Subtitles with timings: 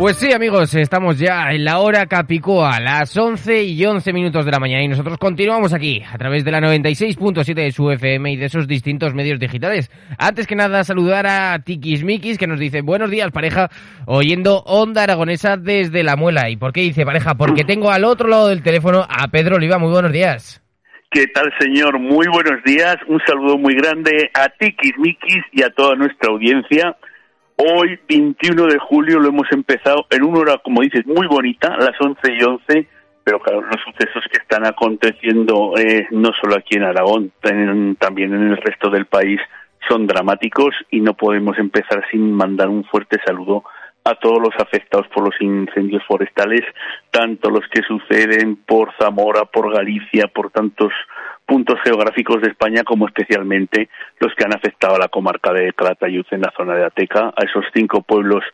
[0.00, 4.50] Pues sí, amigos, estamos ya en la hora Capicoa, las 11 y 11 minutos de
[4.50, 8.36] la mañana y nosotros continuamos aquí a través de la 96.7 de su FM y
[8.38, 9.90] de esos distintos medios digitales.
[10.16, 13.68] Antes que nada, saludar a Tikismikis que nos dice buenos días pareja,
[14.06, 16.48] oyendo Onda Aragonesa desde La Muela.
[16.48, 17.34] ¿Y por qué dice pareja?
[17.34, 19.76] Porque tengo al otro lado del teléfono a Pedro Oliva.
[19.78, 20.62] Muy buenos días.
[21.10, 21.98] ¿Qué tal, señor?
[21.98, 22.96] Muy buenos días.
[23.06, 26.96] Un saludo muy grande a Tikismikis y a toda nuestra audiencia.
[27.62, 32.00] Hoy, 21 de julio, lo hemos empezado en una hora, como dices, muy bonita, las
[32.00, 32.88] 11 y 11,
[33.22, 37.32] pero claro, los sucesos que están aconteciendo eh, no solo aquí en Aragón,
[37.98, 39.38] también en el resto del país
[39.86, 43.62] son dramáticos y no podemos empezar sin mandar un fuerte saludo
[44.04, 46.62] a todos los afectados por los incendios forestales,
[47.10, 50.94] tanto los que suceden por Zamora, por Galicia, por tantos
[51.50, 53.88] puntos geográficos de España como especialmente
[54.20, 57.44] los que han afectado a la comarca de Calatayud en la zona de Ateca, a
[57.44, 58.44] esos cinco pueblos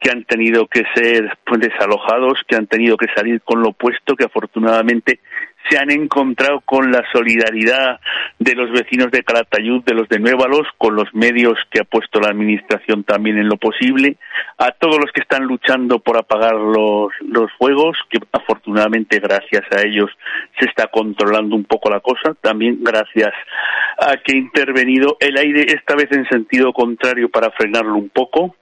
[0.00, 4.24] que han tenido que ser desalojados, que han tenido que salir con lo puesto, que
[4.24, 5.20] afortunadamente
[5.68, 8.00] se han encontrado con la solidaridad
[8.38, 12.20] de los vecinos de Calatayud, de los de Nuevalos, con los medios que ha puesto
[12.20, 14.16] la Administración también en lo posible,
[14.58, 19.82] a todos los que están luchando por apagar los, los fuegos, que afortunadamente gracias a
[19.82, 20.10] ellos
[20.58, 23.32] se está controlando un poco la cosa, también gracias
[23.98, 28.54] a que ha intervenido el aire esta vez en sentido contrario para frenarlo un poco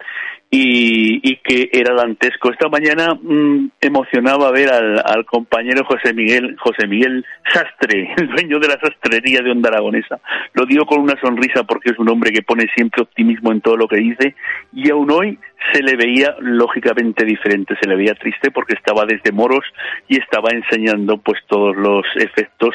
[0.56, 2.50] y, que era dantesco.
[2.50, 8.68] Esta mañana mm, emocionaba ver al, compañero José Miguel, José Miguel Sastre, el dueño de
[8.68, 10.20] la sastrería de Onda Aragonesa.
[10.52, 13.76] Lo digo con una sonrisa porque es un hombre que pone siempre optimismo en todo
[13.76, 14.36] lo que dice
[14.72, 15.38] y aún hoy
[15.72, 19.64] se le veía lógicamente diferente, se le veía triste porque estaba desde Moros
[20.08, 22.74] y estaba enseñando pues todos los efectos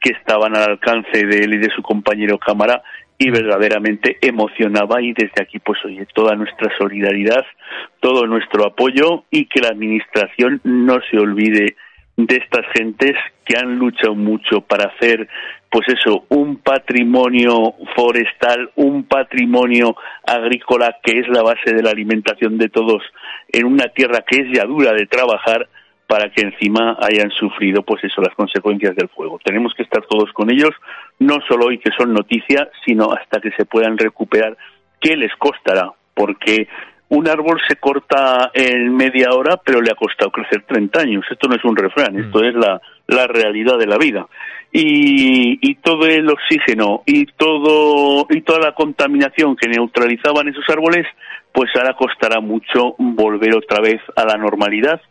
[0.00, 2.82] que estaban al alcance de él y de su compañero cámara
[3.18, 7.44] y verdaderamente emocionaba y desde aquí pues oye toda nuestra solidaridad,
[8.00, 11.76] todo nuestro apoyo y que la administración no se olvide
[12.16, 13.14] de estas gentes
[13.44, 15.28] que han luchado mucho para hacer
[15.70, 22.56] pues eso, un patrimonio forestal, un patrimonio agrícola que es la base de la alimentación
[22.56, 23.02] de todos
[23.52, 25.68] en una tierra que es ya dura de trabajar
[26.08, 29.38] para que encima hayan sufrido pues eso las consecuencias del fuego.
[29.44, 30.70] Tenemos que estar todos con ellos,
[31.18, 34.56] no solo hoy que son noticias, sino hasta que se puedan recuperar.
[34.98, 35.92] ¿Qué les costará?
[36.14, 36.66] Porque
[37.10, 41.26] un árbol se corta en media hora, pero le ha costado crecer 30 años.
[41.30, 42.20] Esto no es un refrán, mm.
[42.20, 44.26] esto es la, la realidad de la vida.
[44.72, 51.06] Y, y todo el oxígeno y todo y toda la contaminación que neutralizaban esos árboles,
[51.52, 55.02] pues ahora costará mucho volver otra vez a la normalidad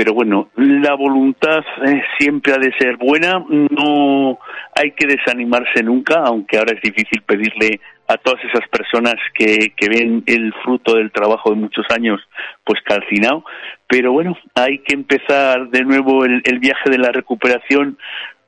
[0.00, 4.38] pero bueno, la voluntad eh, siempre ha de ser buena, no
[4.74, 9.90] hay que desanimarse nunca, aunque ahora es difícil pedirle a todas esas personas que, que
[9.90, 12.18] ven el fruto del trabajo de muchos años
[12.64, 13.44] pues calcinado,
[13.86, 17.98] pero bueno, hay que empezar de nuevo el, el viaje de la recuperación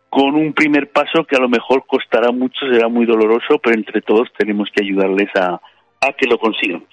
[0.09, 4.01] con un primer paso que a lo mejor costará mucho, será muy doloroso, pero entre
[4.01, 5.61] todos tenemos que ayudarles a,
[6.03, 6.85] a que lo consigan.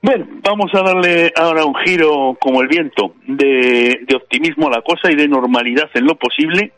[0.00, 5.10] Bueno, vamos a darle ahora un giro como el viento de, optimismo a la cosa
[5.10, 6.72] y de normalidad en lo posible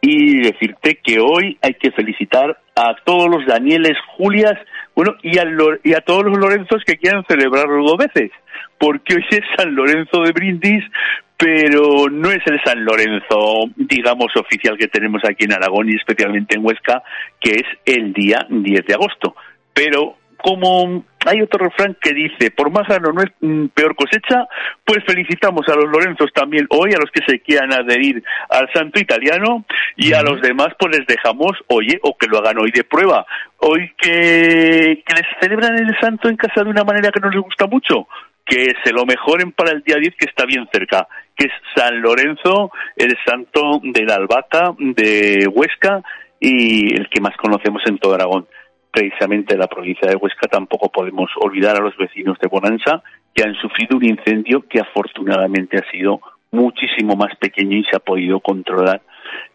[0.00, 4.54] y decirte que hoy hay que felicitar a todos los Danieles, Julias,
[4.94, 5.44] bueno, y a,
[5.84, 8.30] y a todos los Lorenzos que quieran celebrarlo dos veces,
[8.78, 10.84] porque hoy es San Lorenzo de Brindis,
[11.36, 16.56] pero no es el San Lorenzo, digamos, oficial que tenemos aquí en Aragón y especialmente
[16.56, 17.02] en Huesca,
[17.40, 19.36] que es el día 10 de agosto.
[19.72, 24.46] Pero como hay otro refrán que dice, por más gano no es mm, peor cosecha,
[24.84, 29.00] pues felicitamos a los Lorenzos también hoy, a los que se quieran adherir al santo
[29.00, 29.64] italiano,
[29.96, 33.26] y a los demás pues les dejamos, oye, o que lo hagan hoy de prueba.
[33.58, 37.42] Hoy que, que les celebran el santo en casa de una manera que no les
[37.42, 38.06] gusta mucho,
[38.44, 42.00] que se lo mejoren para el día 10 que está bien cerca, que es San
[42.00, 46.02] Lorenzo, el santo de la albahaca de Huesca
[46.38, 48.46] y el que más conocemos en todo Aragón
[48.96, 53.02] precisamente la provincia de Huesca, tampoco podemos olvidar a los vecinos de Bonanza
[53.34, 56.20] que han sufrido un incendio que afortunadamente ha sido
[56.50, 59.02] muchísimo más pequeño y se ha podido controlar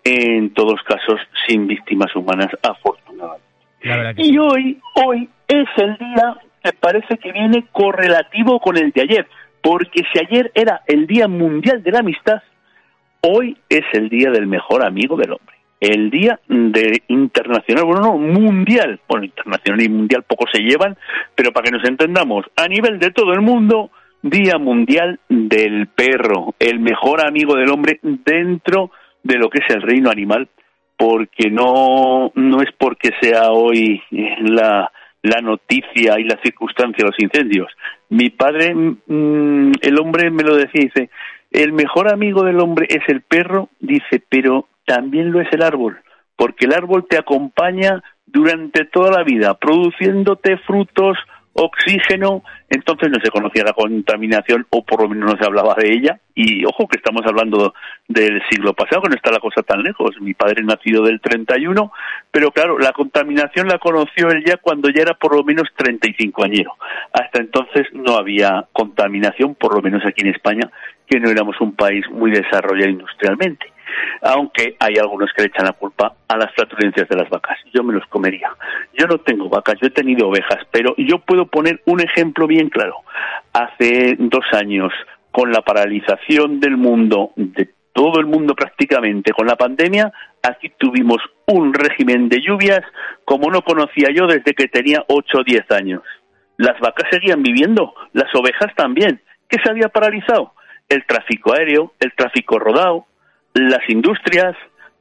[0.03, 4.21] en todos casos sin víctimas humanas afortunadamente.
[4.21, 9.27] Y hoy, hoy es el día que parece que viene correlativo con el de ayer,
[9.63, 12.43] porque si ayer era el Día Mundial de la Amistad,
[13.21, 18.18] hoy es el Día del Mejor Amigo del Hombre el Día de Internacional, bueno, no,
[18.18, 20.95] mundial, bueno, internacional y mundial poco se llevan,
[21.33, 23.89] pero para que nos entendamos, a nivel de todo el mundo,
[24.22, 28.92] Día Mundial del Perro, el mejor amigo del hombre dentro
[29.24, 30.48] de lo que es el reino animal,
[30.95, 34.92] porque no, no es porque sea hoy la,
[35.24, 37.72] la noticia y la circunstancia de los incendios.
[38.10, 41.10] Mi padre, mm, el hombre me lo decía, dice,
[41.50, 46.00] el mejor amigo del hombre es el perro, dice, pero también lo es el árbol,
[46.36, 51.18] porque el árbol te acompaña durante toda la vida, produciéndote frutos,
[51.54, 55.94] oxígeno, entonces no se conocía la contaminación o por lo menos no se hablaba de
[55.94, 56.19] ella.
[56.33, 57.74] Y ojo que estamos hablando
[58.07, 60.12] del siglo pasado, que no está la cosa tan lejos.
[60.22, 61.92] Mi padre nacido del 31,
[62.31, 66.44] pero claro, la contaminación la conoció él ya cuando ya era por lo menos 35
[66.44, 66.72] añero.
[67.12, 70.72] Hasta entonces no había contaminación, por lo menos aquí en España,
[71.06, 73.68] que no éramos un país muy desarrollado industrialmente
[74.21, 77.57] aunque hay algunos que le echan la culpa a las flatulencias de las vacas.
[77.73, 78.49] Yo me los comería.
[78.97, 82.69] Yo no tengo vacas, yo he tenido ovejas, pero yo puedo poner un ejemplo bien
[82.69, 82.95] claro.
[83.53, 84.91] Hace dos años,
[85.31, 90.11] con la paralización del mundo, de todo el mundo prácticamente, con la pandemia,
[90.41, 91.17] aquí tuvimos
[91.47, 92.81] un régimen de lluvias
[93.25, 96.01] como no conocía yo desde que tenía 8 o 10 años.
[96.57, 99.21] Las vacas seguían viviendo, las ovejas también.
[99.49, 100.53] ¿Qué se había paralizado?
[100.88, 103.05] El tráfico aéreo, el tráfico rodado,
[103.53, 104.56] las industrias,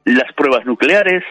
[0.05, 1.23] las pruebas nucleares.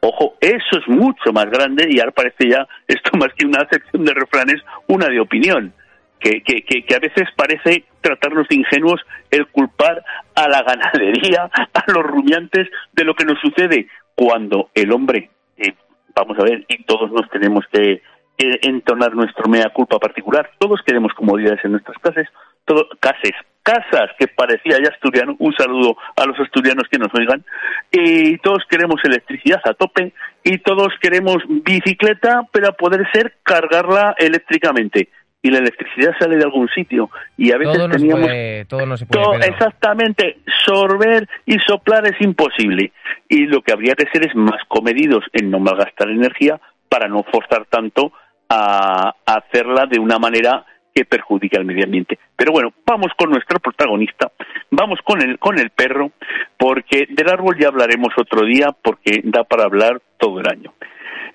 [0.00, 4.04] Ojo, eso es mucho más grande y ahora parece ya esto más que una sección
[4.04, 5.72] de refranes, una de opinión.
[6.18, 10.02] Que, que, que, a veces parece tratarnos de ingenuos el culpar
[10.34, 15.74] a la ganadería, a los rumiantes de lo que nos sucede cuando el hombre, eh,
[16.14, 18.02] vamos a ver, y todos nos tenemos que,
[18.38, 22.26] entonar nuestro mea culpa particular, todos queremos comodidades en nuestras casas,
[22.64, 23.32] todo, casas,
[23.66, 27.44] casas, que parecía ya asturiano, un saludo a los asturianos que nos oigan,
[27.90, 30.12] y todos queremos electricidad a tope,
[30.44, 35.08] y todos queremos bicicleta, pero a poder ser cargarla eléctricamente.
[35.42, 38.30] Y la electricidad sale de algún sitio, y a veces teníamos...
[38.68, 42.92] todo no se puede exactamente, sorber y soplar es imposible.
[43.28, 47.24] Y lo que habría que ser es más comedidos en no malgastar energía para no
[47.24, 48.12] forzar tanto
[48.48, 50.64] a hacerla de una manera
[50.96, 52.18] que perjudica al medio ambiente.
[52.34, 54.32] Pero bueno, vamos con nuestro protagonista,
[54.70, 56.12] vamos con el, con el perro,
[56.56, 60.72] porque del árbol ya hablaremos otro día, porque da para hablar todo el año.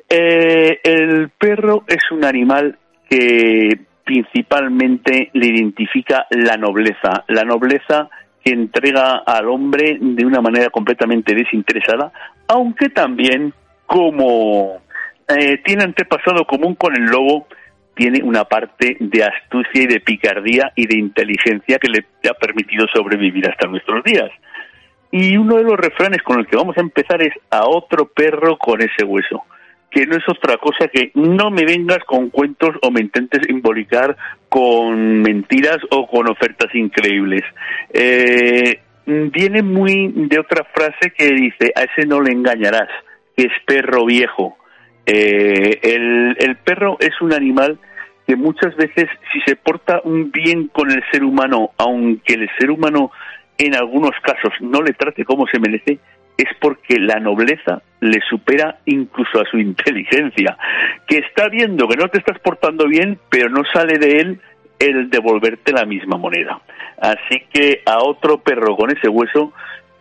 [0.10, 3.70] Eh, el perro es un animal que
[4.04, 8.10] principalmente le identifica la nobleza, la nobleza
[8.44, 12.12] que entrega al hombre de una manera completamente desinteresada,
[12.48, 13.54] aunque también
[13.86, 14.82] como
[15.28, 17.46] eh, tiene antepasado común con el lobo,
[18.02, 22.88] tiene una parte de astucia y de picardía y de inteligencia que le ha permitido
[22.92, 24.32] sobrevivir hasta nuestros días.
[25.12, 28.58] Y uno de los refranes con el que vamos a empezar es a otro perro
[28.58, 29.44] con ese hueso,
[29.92, 34.18] que no es otra cosa que no me vengas con cuentos o me intentes involucrar
[34.50, 37.44] con mentiras o con ofertas increíbles.
[37.94, 42.90] Eh, viene muy de otra frase que dice, a ese no le engañarás,
[43.38, 44.58] que es perro viejo.
[45.06, 47.80] Eh, el, perro es un animal
[48.32, 52.72] que muchas veces, si se porta un bien con el ser humano, aunque el ser
[52.72, 53.12] humano
[53.58, 56.00] en algunos casos no le trate como se merece,
[56.38, 60.58] es porque la nobleza le supera incluso a su inteligencia,
[61.10, 64.40] que está viendo que no te estás portando bien, pero no sale de él
[64.80, 66.62] el devolverte la misma moneda.
[67.02, 69.52] Así que a otro perro con ese hueso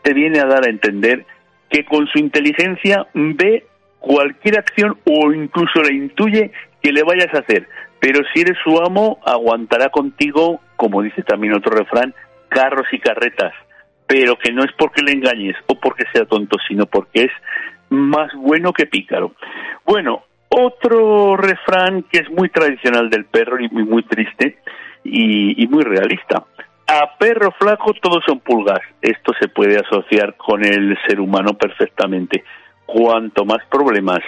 [0.03, 1.27] te viene a dar a entender
[1.69, 3.65] que con su inteligencia ve
[3.99, 7.67] cualquier acción o incluso la intuye que le vayas a hacer.
[8.01, 12.15] Pero si eres su amo, aguantará contigo, como dice también otro refrán,
[12.49, 13.53] carros y carretas,
[14.07, 17.33] pero que no es porque le engañes o porque sea tonto, sino porque es
[17.91, 19.35] más bueno que pícaro.
[19.85, 24.59] Bueno, otro refrán que es muy tradicional del perro y muy, muy triste
[25.05, 26.45] y, y muy realista.
[26.87, 28.81] A perro flaco todos son pulgas.
[29.01, 32.43] Esto se puede asociar con el ser humano perfectamente.
[32.85, 34.21] Cuanto más problemas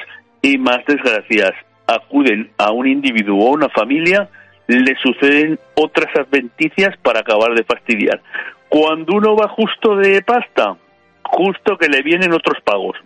[0.42, 1.52] y más desgracias
[1.94, 4.28] acuden a un individuo o una familia,
[4.66, 8.20] le suceden otras adventicias para acabar de fastidiar.
[8.68, 10.76] Cuando uno va justo de pasta,
[11.22, 12.96] justo que le vienen otros pagos.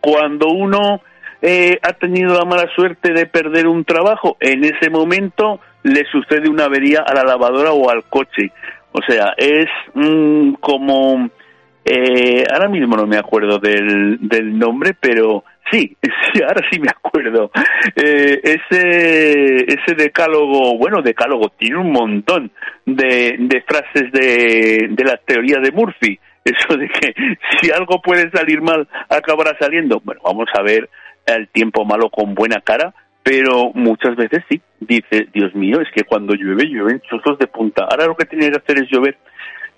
[0.00, 1.00] Cuando uno
[1.42, 6.48] eh, ha tenido la mala suerte de perder un trabajo, en ese momento le sucede
[6.48, 8.50] una avería a la lavadora o al coche.
[8.92, 11.30] O sea, es mm, como...
[11.84, 15.96] Eh, ahora mismo no me acuerdo del, del nombre, pero sí,
[16.32, 17.50] sí, ahora sí me acuerdo.
[17.96, 22.50] Eh, ese, ese decálogo, bueno, decálogo, tiene un montón
[22.84, 26.18] de, frases de, de la teoría de Murphy.
[26.44, 27.14] Eso de que
[27.60, 30.00] si algo puede salir mal, acabará saliendo.
[30.02, 30.88] Bueno, vamos a ver
[31.26, 36.04] el tiempo malo con buena cara, pero muchas veces sí, dice, Dios mío, es que
[36.04, 37.84] cuando llueve, llueven chuzos de punta.
[37.84, 39.18] Ahora lo que tiene que hacer es llover,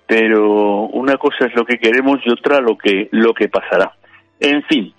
[0.07, 3.93] pero una cosa es lo que queremos y otra lo que, lo que pasará.
[4.39, 4.93] En fin,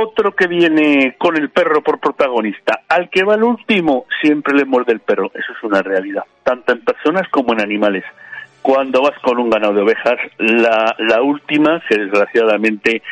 [0.00, 2.80] otro que viene con el perro por protagonista.
[2.88, 5.30] Al que va el último, siempre le muerde el perro.
[5.34, 8.04] Eso es una realidad, tanto en personas como en animales.
[8.62, 13.02] Cuando vas con un ganado de ovejas, la, última, que desgraciadamente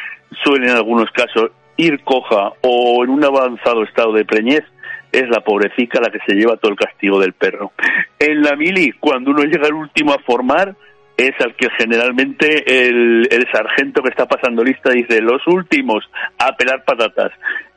[0.43, 4.65] suele en algunos casos ir coja o en un avanzado estado de preñez,
[5.13, 7.73] es la pobrecita la que se lleva todo el castigo del perro.
[8.19, 10.75] En la mili, cuando uno llega al último a formar,
[11.17, 16.05] es al que generalmente el, el sargento que está pasando lista dice los últimos
[16.39, 17.33] a pelar patatas.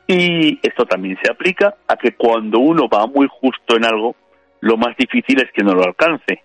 [0.08, 4.14] Y esto también se aplica a que cuando uno va muy justo en algo,
[4.60, 6.42] lo más difícil es que no lo alcance.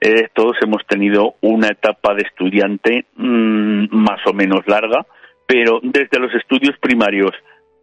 [0.00, 5.06] Eh, todos hemos tenido una etapa de estudiante mmm, más o menos larga,
[5.46, 7.32] pero desde los estudios primarios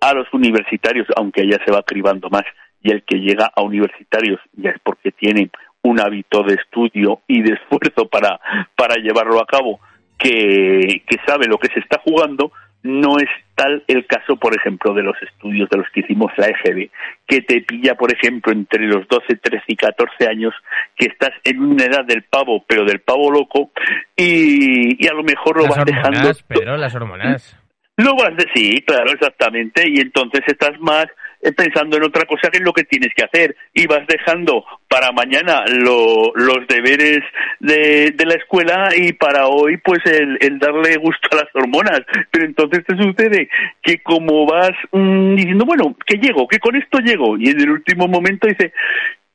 [0.01, 2.43] a los universitarios, aunque ya se va cribando más,
[2.81, 5.49] y el que llega a universitarios ya es porque tiene
[5.81, 8.39] un hábito de estudio y de esfuerzo para,
[8.75, 9.79] para llevarlo a cabo,
[10.17, 14.93] que, que sabe lo que se está jugando, no es tal el caso, por ejemplo,
[14.93, 16.89] de los estudios de los que hicimos la EGB,
[17.27, 20.53] que te pilla, por ejemplo, entre los 12, 13 y 14 años,
[20.95, 23.71] que estás en una edad del pavo, pero del pavo loco,
[24.15, 26.39] y, y a lo mejor lo las vas hormonas, dejando.
[26.47, 27.57] Pero las hormonas.
[27.97, 31.07] Lo vas de sí, claro, exactamente, y entonces estás más
[31.55, 35.11] pensando en otra cosa que es lo que tienes que hacer y vas dejando para
[35.11, 37.19] mañana lo, los deberes
[37.59, 42.01] de, de, la escuela y para hoy pues el, el, darle gusto a las hormonas.
[42.31, 43.49] Pero entonces te sucede
[43.81, 47.71] que como vas mmm, diciendo, bueno, que llego, que con esto llego y en el
[47.71, 48.73] último momento dice,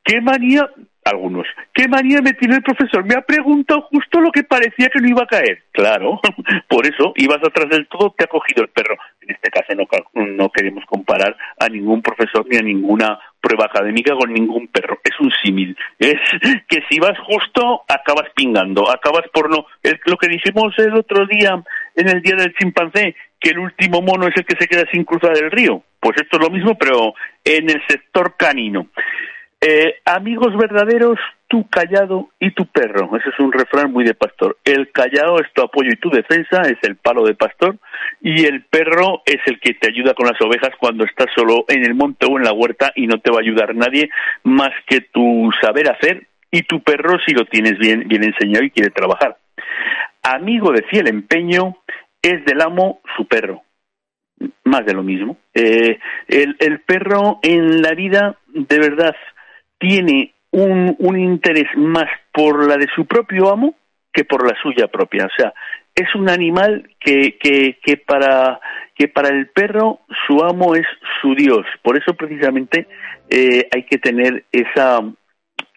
[0.04, 0.68] qué manía,
[1.04, 1.46] algunos.
[1.72, 3.04] ¿Qué manía me tiene el profesor?
[3.04, 5.64] Me ha preguntado justo lo que parecía que no iba a caer.
[5.72, 6.20] Claro,
[6.68, 8.96] por eso ibas atrás del todo, te ha cogido el perro.
[9.20, 9.86] En este caso no,
[10.26, 14.98] no queremos comparar a ningún profesor ni a ninguna prueba académica con ningún perro.
[15.04, 15.76] Es un símil.
[15.98, 16.14] Es
[16.68, 19.66] que si vas justo, acabas pingando, acabas por no.
[19.82, 21.62] Es lo que dijimos el otro día
[21.94, 25.04] en el día del chimpancé, que el último mono es el que se queda sin
[25.04, 25.82] cruzar el río.
[26.00, 28.88] Pues esto es lo mismo, pero en el sector canino.
[29.66, 31.18] Eh, amigos verdaderos,
[31.48, 33.16] tu callado y tu perro.
[33.16, 34.58] Ese es un refrán muy de pastor.
[34.62, 37.78] El callado es tu apoyo y tu defensa, es el palo de pastor,
[38.20, 41.82] y el perro es el que te ayuda con las ovejas cuando estás solo en
[41.82, 44.10] el monte o en la huerta y no te va a ayudar nadie
[44.42, 48.70] más que tu saber hacer y tu perro si lo tienes bien, bien enseñado y
[48.70, 49.38] quiere trabajar.
[50.22, 51.78] Amigo de fiel empeño
[52.20, 53.62] es del amo su perro.
[54.64, 55.38] Más de lo mismo.
[55.54, 59.14] Eh, el, el perro en la vida, de verdad,
[59.78, 63.74] tiene un, un, interés más por la de su propio amo
[64.12, 65.26] que por la suya propia.
[65.26, 65.52] O sea,
[65.94, 68.60] es un animal que, que, que, para,
[68.94, 70.86] que para el perro su amo es
[71.20, 71.66] su Dios.
[71.82, 72.86] Por eso precisamente
[73.28, 75.00] eh, hay que tener esa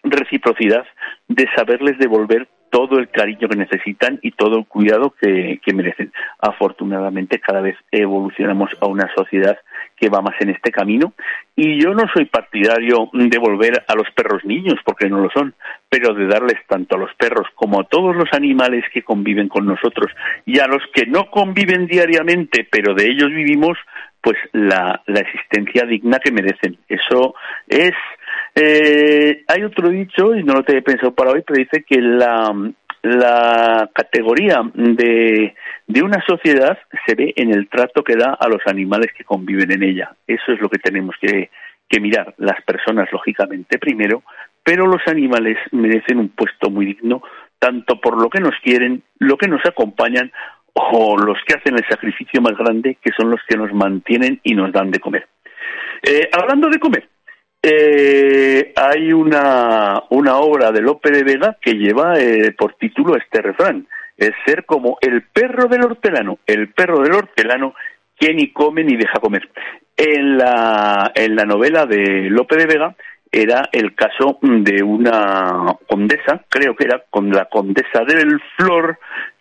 [0.02, 0.86] reciprocidad
[1.28, 6.12] de saberles devolver todo el cariño que necesitan y todo el cuidado que, que, merecen.
[6.38, 9.58] Afortunadamente cada vez evolucionamos a una sociedad
[9.98, 11.12] que va más en este camino
[11.56, 15.54] y yo no soy partidario de volver a los perros niños porque no lo son,
[15.88, 19.66] pero de darles tanto a los perros como a todos los animales que conviven con
[19.66, 20.12] nosotros
[20.46, 23.76] y a los que no conviven diariamente pero de ellos vivimos
[24.20, 26.76] pues la, la existencia digna que merecen.
[26.88, 27.34] Eso
[27.68, 27.94] es
[28.54, 32.52] eh, hay otro dicho, y no lo tenía pensado para hoy, pero dice que la,
[33.02, 35.54] la categoría de,
[36.02, 39.82] una sociedad se ve en el trato que da a los animales que conviven en
[39.82, 40.14] ella.
[40.26, 41.50] Eso es lo que tenemos que,
[41.88, 42.34] que mirar.
[42.38, 44.22] Las personas, lógicamente, primero,
[44.62, 47.22] pero los animales merecen un puesto muy digno
[47.58, 50.30] tanto por lo que nos quieren, lo que nos acompañan
[50.74, 54.54] o los que hacen el sacrificio más grande, que son los que nos mantienen y
[54.54, 55.26] nos dan de comer.
[56.02, 57.08] Eh, hablando de comer,
[57.62, 63.42] eh, hay una, una obra de Lope de Vega que lleva eh, por título este
[63.42, 63.86] refrán,
[64.16, 67.74] es ser como el perro del hortelano, el perro del hortelano
[68.18, 69.48] que ni come ni deja comer.
[69.96, 72.96] En la, en la novela de Lope de Vega
[73.30, 78.98] era el caso de una condesa, creo que era con la condesa del Flor,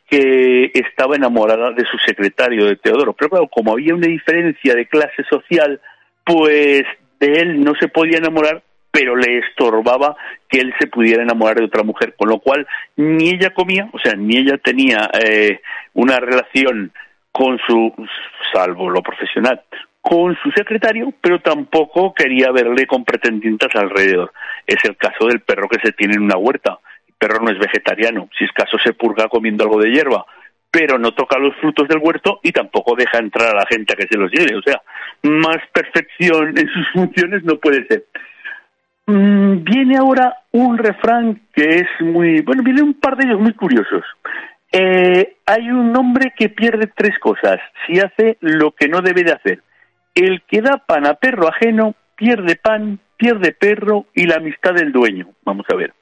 [0.10, 3.14] que estaba enamorada de su secretario, de Teodoro.
[3.14, 5.82] Pero claro, como había una diferencia de clase social,
[6.24, 6.84] pues
[7.20, 10.16] de él no se podía enamorar, pero le estorbaba
[10.50, 14.00] que él se pudiera enamorar de otra mujer, con lo cual ni ella comía, o
[14.00, 15.62] sea, ni ella tenía eh,
[15.94, 16.92] una relación
[17.32, 17.94] con su,
[18.52, 19.62] salvo lo profesional,
[20.02, 24.32] con su secretario, pero tampoco quería verle con pretendientes alrededor.
[24.66, 26.80] Es el caso del perro que se tiene en una huerta.
[27.08, 30.26] El perro no es vegetariano, si es caso se purga comiendo algo de hierba,
[30.72, 33.96] pero no toca los frutos del huerto y tampoco deja entrar a la gente a
[33.96, 34.56] que se los lleve.
[34.56, 34.82] O sea,
[35.24, 38.06] más perfección en sus funciones no puede ser.
[39.08, 43.54] Mm, viene ahora un refrán que es muy, bueno, viene un par de ellos muy
[43.54, 44.04] curiosos.
[44.72, 49.32] Eh, hay un hombre que pierde tres cosas si hace lo que no debe de
[49.32, 49.64] hacer.
[50.14, 54.92] El que da pan a perro ajeno pierde pan, pierde perro y la amistad del
[54.92, 55.30] dueño.
[55.46, 55.94] Vamos a ver.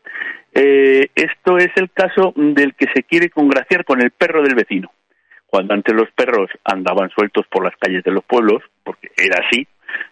[0.53, 4.89] Eh, esto es el caso del que se quiere congraciar con el perro del vecino.
[5.55, 9.65] Cuando antes los perros andaban sueltos por las calles de los pueblos, porque era así,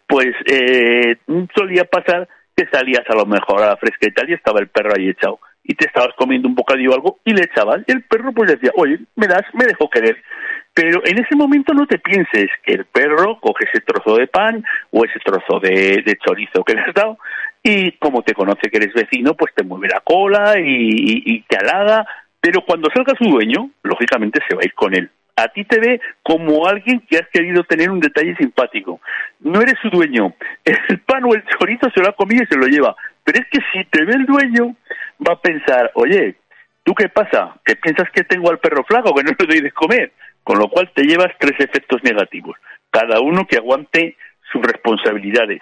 [0.07, 1.17] pues eh,
[1.53, 5.09] solía pasar que salías a lo mejor a la fresqueta y estaba el perro ahí
[5.09, 8.31] echado y te estabas comiendo un bocadillo o algo y le echabas y el perro
[8.31, 10.15] pues decía, oye, me das, me dejo querer.
[10.73, 14.63] Pero en ese momento no te pienses que el perro coge ese trozo de pan
[14.91, 17.17] o ese trozo de, chorizo que le has dado
[17.61, 22.07] y como te conoce que eres vecino, pues te mueve la cola y, te halaga,
[22.39, 25.11] pero cuando salga su dueño, lógicamente se va a ir con él.
[25.35, 29.01] A ti te ve como alguien que has querido tener un detalle simpático.
[29.39, 30.33] No eres su dueño.
[30.63, 32.95] El pan o el chorizo se lo ha comido y se lo lleva.
[33.23, 34.75] Pero es que si te ve el dueño,
[35.27, 36.35] va a pensar, oye,
[36.83, 37.55] ¿tú qué pasa?
[37.65, 40.11] ¿Que piensas que tengo al perro flaco, que no le doy de comer?
[40.43, 42.57] Con lo cual te llevas tres efectos negativos,
[42.91, 44.17] cada uno que aguante
[44.51, 45.61] sus responsabilidades.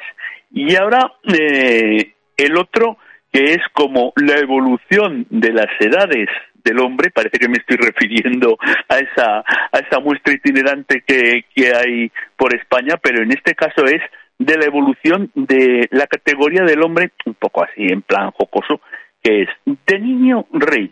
[0.52, 2.98] Y ahora eh, el otro,
[3.32, 6.30] que es como la evolución de las edades
[6.64, 8.58] del hombre, parece que me estoy refiriendo
[8.90, 13.86] a esa, a esa muestra itinerante que, que hay por España, pero en este caso
[13.86, 14.02] es
[14.40, 18.82] de la evolución de la categoría del hombre, un poco así en plan jocoso,
[19.22, 20.92] que es de niño rey,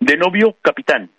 [0.00, 1.10] de novio capitán,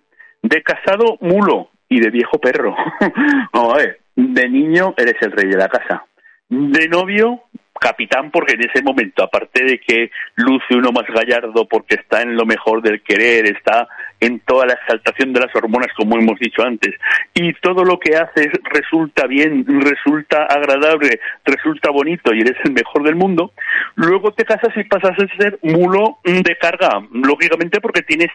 [0.41, 2.75] de casado mulo y de viejo perro.
[3.53, 6.05] Vamos a ver, de niño eres el rey de la casa,
[6.49, 7.43] de novio
[7.79, 12.35] capitán porque en ese momento, aparte de que luce uno más gallardo porque está en
[12.35, 13.87] lo mejor del querer, está
[14.19, 16.95] en toda la exaltación de las hormonas, como hemos dicho antes,
[17.33, 23.03] y todo lo que haces resulta bien, resulta agradable, resulta bonito y eres el mejor
[23.03, 23.51] del mundo,
[23.95, 28.29] luego te casas y pasas a ser mulo de carga, lógicamente porque tienes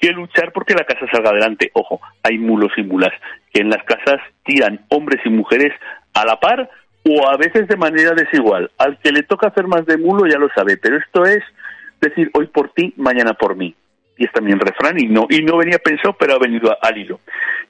[0.00, 1.70] que luchar porque la casa salga adelante.
[1.74, 3.12] Ojo, hay mulos y mulas
[3.52, 5.72] que en las casas tiran hombres y mujeres
[6.14, 6.70] a la par
[7.04, 8.70] o a veces de manera desigual.
[8.78, 11.42] Al que le toca hacer más de mulo ya lo sabe, pero esto es
[12.00, 13.74] decir hoy por ti, mañana por mí.
[14.16, 17.20] Y es también refrán y no, y no venía pensado, pero ha venido al hilo.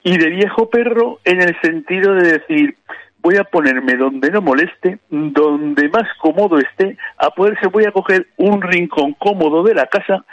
[0.02, 2.76] Y de viejo perro en el sentido de decir,
[3.20, 8.28] voy a ponerme donde no moleste, donde más cómodo esté, a poderse voy a coger
[8.36, 10.24] un rincón cómodo de la casa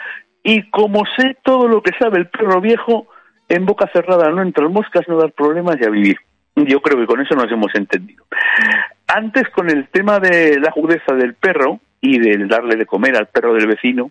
[0.42, 3.08] y como sé todo lo que sabe el perro viejo,
[3.48, 6.16] en boca cerrada no entran moscas, no dar problemas y a vivir.
[6.56, 8.24] Yo creo que con eso nos hemos entendido.
[9.06, 13.26] Antes, con el tema de la agudeza del perro y de darle de comer al
[13.26, 14.10] perro del vecino,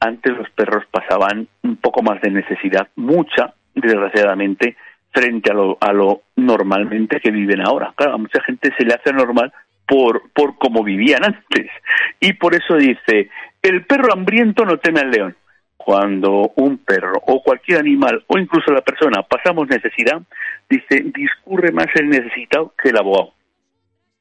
[0.00, 4.76] antes los perros pasaban un poco más de necesidad, mucha, desgraciadamente,
[5.12, 7.92] frente a lo, a lo normalmente que viven ahora.
[7.96, 9.52] Claro, a mucha gente se le hace normal
[9.86, 11.70] por, por cómo vivían antes.
[12.18, 13.30] Y por eso dice,
[13.62, 15.36] el perro hambriento no teme al león
[15.76, 20.20] cuando un perro o cualquier animal o incluso la persona pasamos necesidad,
[20.68, 23.34] dice, discurre más el necesitado que el abogado.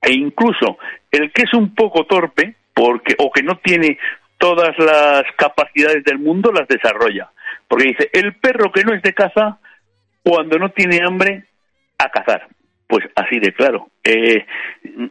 [0.01, 0.77] E incluso
[1.11, 3.97] el que es un poco torpe porque o que no tiene
[4.37, 7.31] todas las capacidades del mundo las desarrolla.
[7.67, 9.59] Porque dice, el perro que no es de caza,
[10.21, 11.45] cuando no tiene hambre,
[11.97, 12.47] a cazar.
[12.87, 13.87] Pues así de claro.
[14.03, 14.45] Eh,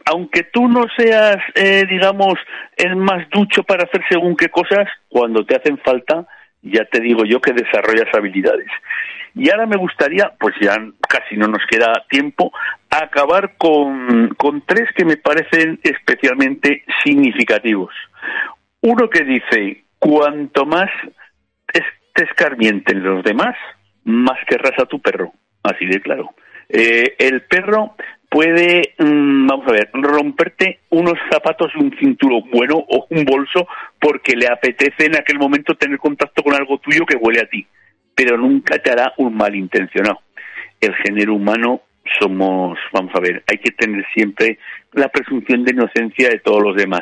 [0.05, 2.35] aunque tú no seas, eh, digamos,
[2.77, 6.25] el más ducho para hacer según qué cosas, cuando te hacen falta,
[6.61, 8.69] ya te digo yo que desarrollas habilidades.
[9.35, 10.75] Y ahora me gustaría, pues ya
[11.09, 12.53] casi no nos queda tiempo,
[12.89, 17.93] acabar con, con tres que me parecen especialmente significativos.
[18.81, 20.89] Uno que dice, cuanto más
[22.13, 23.55] te escarmienten los demás,
[24.03, 25.33] más querrás a tu perro.
[25.63, 26.33] Así de claro.
[26.69, 27.95] Eh, el perro
[28.29, 33.67] puede, mm, vamos a ver, romperte unos zapatos un cinturón bueno o un bolso
[33.99, 37.65] porque le apetece en aquel momento tener contacto con algo tuyo que huele a ti,
[38.15, 40.19] pero nunca te hará un malintencionado.
[40.81, 41.81] El género humano
[42.19, 44.57] somos, vamos a ver, hay que tener siempre
[44.93, 47.01] la presunción de inocencia de todos los demás,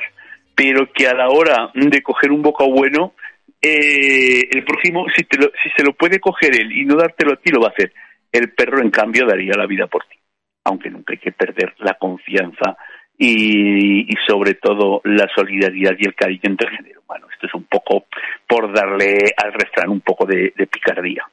[0.53, 3.13] pero que a la hora de coger un bocado bueno,
[3.61, 7.33] eh, el próximo, si, te lo, si se lo puede coger él y no dártelo
[7.33, 7.93] a ti, lo va a hacer.
[8.31, 10.17] El perro, en cambio, daría la vida por ti,
[10.65, 12.77] aunque nunca hay que perder la confianza
[13.17, 17.27] y, sobre todo la solidaridad y el cariño entre el género humano.
[17.31, 18.05] Esto es un poco
[18.47, 21.23] por darle al refrán un poco de, de picardía.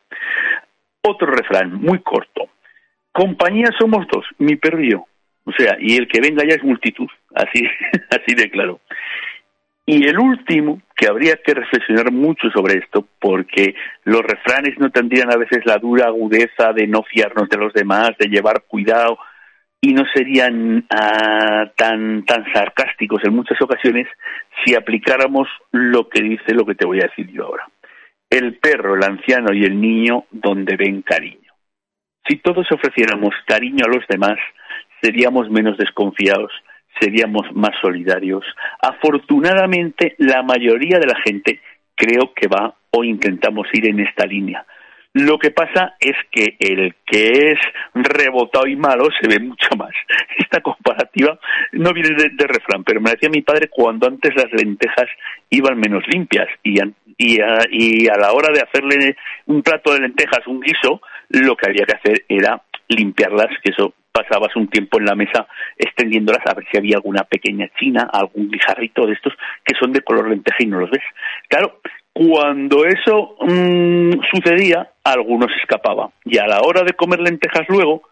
[1.03, 2.49] Otro refrán muy corto.
[3.13, 5.07] Compañía somos dos, mi perro y yo.
[5.45, 7.63] O sea, y el que venga ya es multitud, así,
[8.11, 8.81] así de claro.
[9.91, 13.75] Y el último, que habría que reflexionar mucho sobre esto, porque
[14.05, 18.11] los refranes no tendrían a veces la dura agudeza de no fiarnos de los demás,
[18.19, 19.19] de llevar cuidado,
[19.81, 24.07] y no serían uh, tan, tan sarcásticos en muchas ocasiones
[24.63, 27.67] si aplicáramos lo que dice lo que te voy a decir yo ahora.
[28.29, 31.51] El perro, el anciano y el niño donde ven cariño.
[32.29, 34.37] Si todos ofreciéramos cariño a los demás,
[35.01, 36.53] seríamos menos desconfiados,
[37.01, 38.45] seríamos más solidarios.
[38.81, 41.61] Afortunadamente, la mayoría de la gente
[41.95, 44.65] creo que va o intentamos ir en esta línea.
[45.15, 47.59] Lo que pasa es que el que es
[47.95, 49.91] rebotado y malo se ve mucho más.
[50.39, 51.39] Esta comparativa
[51.73, 55.09] no viene de, refrán, pero me decía mi padre cuando antes las lentejas
[55.51, 56.79] iban menos limpias y,
[57.17, 61.57] y, a, y a la hora de hacerle un plato de lentejas, un guiso, lo
[61.57, 66.45] que había que hacer era limpiarlas, que eso pasabas un tiempo en la mesa extendiéndolas
[66.47, 69.33] a ver si había alguna pequeña china, algún guijarrito de estos
[69.65, 71.03] que son de color lenteja y no los ves.
[71.49, 71.81] Claro,
[72.13, 76.11] cuando eso mmm, sucedía, algunos escapaba.
[76.25, 78.03] Y a la hora de comer lentejas luego,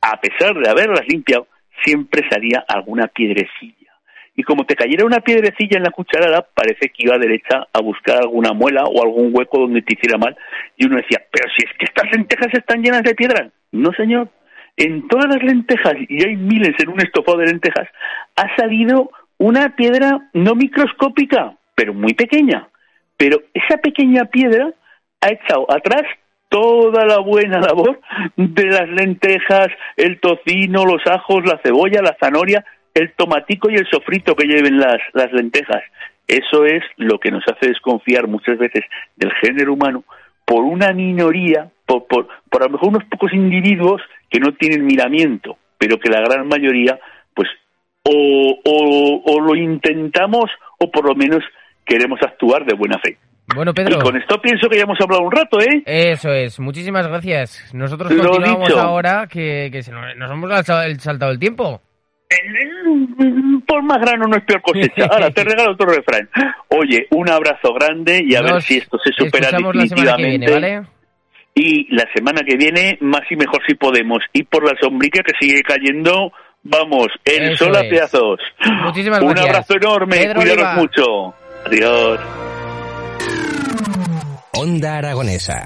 [0.00, 1.46] a pesar de haberlas limpiado,
[1.84, 3.92] siempre salía alguna piedrecilla.
[4.34, 8.18] Y como te cayera una piedrecilla en la cucharada, parece que iba derecha a buscar
[8.18, 10.36] alguna muela o algún hueco donde te hiciera mal.
[10.76, 13.50] Y uno decía, pero si es que estas lentejas están llenas de piedras.
[13.72, 14.28] No, señor,
[14.76, 17.88] en todas las lentejas, y hay miles en un estofado de lentejas,
[18.36, 22.68] ha salido una piedra no microscópica, pero muy pequeña.
[23.16, 24.72] Pero esa pequeña piedra
[25.20, 26.02] ha echado atrás
[26.48, 28.00] toda la buena labor
[28.36, 33.86] de las lentejas, el tocino, los ajos, la cebolla, la zanahoria, el tomatico y el
[33.90, 35.82] sofrito que lleven las, las lentejas.
[36.28, 38.84] Eso es lo que nos hace desconfiar muchas veces
[39.16, 40.04] del género humano
[40.44, 44.84] por una minoría, por, por, por a lo mejor unos pocos individuos que no tienen
[44.84, 46.98] miramiento, pero que la gran mayoría,
[47.34, 47.48] pues,
[48.02, 51.42] o, o, o lo intentamos o por lo menos
[51.84, 53.16] queremos actuar de buena fe.
[53.54, 53.98] Bueno, Pedro.
[53.98, 55.82] Y con esto pienso que ya hemos hablado un rato, ¿eh?
[55.86, 56.58] Eso es.
[56.58, 57.72] Muchísimas gracias.
[57.72, 58.80] Nosotros Lo continuamos dicho.
[58.80, 60.66] ahora que, que se nos, nos, hemos
[61.00, 61.80] saltado el tiempo.
[63.66, 65.06] Por más grano no es peor cosecha.
[65.10, 66.28] Ahora te regalo otro refrán.
[66.68, 70.04] Oye, un abrazo grande y a nos ver si esto se supera definitivamente.
[70.04, 70.82] La viene, ¿vale?
[71.58, 74.18] Y la semana que viene, más y mejor si podemos.
[74.34, 76.30] Y por la sombrica que sigue cayendo,
[76.62, 77.88] vamos, el Eso sol a es.
[77.88, 78.38] pedazos.
[78.84, 79.48] Muchísimas un gracias.
[79.48, 80.74] abrazo enorme, Pedro cuidaros Oliva.
[80.74, 81.34] mucho.
[81.64, 82.20] Adiós.
[84.52, 85.64] Onda Aragonesa.